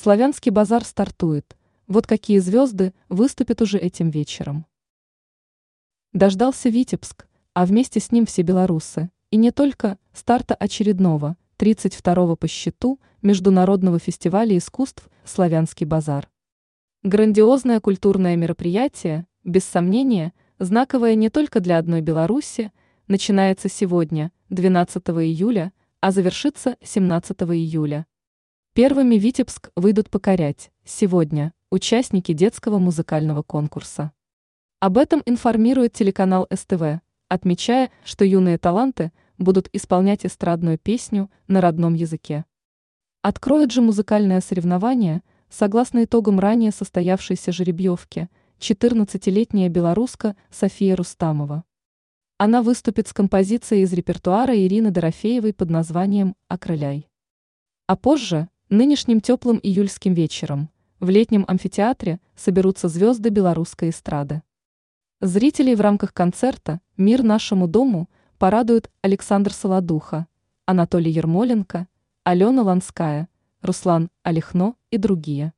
[0.00, 1.56] Славянский базар стартует.
[1.88, 4.64] Вот какие звезды выступят уже этим вечером.
[6.12, 9.10] Дождался Витебск, а вместе с ним все белорусы.
[9.32, 16.30] И не только старта очередного, 32-го по счету, Международного фестиваля искусств «Славянский базар».
[17.02, 22.70] Грандиозное культурное мероприятие, без сомнения, знаковое не только для одной Беларуси,
[23.08, 28.06] начинается сегодня, 12 июля, а завершится 17 июля.
[28.78, 34.12] Первыми Витебск выйдут покорять, сегодня, участники детского музыкального конкурса.
[34.78, 41.94] Об этом информирует телеканал СТВ, отмечая, что юные таланты будут исполнять эстрадную песню на родном
[41.94, 42.44] языке.
[43.20, 48.28] Откроет же музыкальное соревнование, согласно итогам ранее состоявшейся жеребьевки,
[48.60, 51.64] 14-летняя белоруска София Рустамова.
[52.36, 57.08] Она выступит с композицией из репертуара Ирины Дорофеевой под названием «Окрыляй».
[57.88, 64.42] А позже, нынешним теплым июльским вечером, в летнем амфитеатре соберутся звезды белорусской эстрады.
[65.20, 68.08] Зрителей в рамках концерта «Мир нашему дому»
[68.38, 70.26] порадуют Александр Солодуха,
[70.66, 71.88] Анатолий Ермоленко,
[72.24, 73.28] Алена Ланская,
[73.62, 75.54] Руслан Олехно и другие.